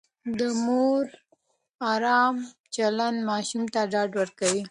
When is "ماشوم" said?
3.29-3.63